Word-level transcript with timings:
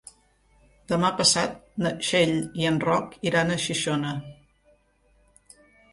Demà 0.91 1.11
passat 1.19 1.59
na 1.83 1.91
Txell 1.99 2.33
i 2.63 2.67
en 2.71 2.79
Roc 2.87 3.15
iran 3.33 3.53
a 3.53 3.59
Xixona. 3.67 4.15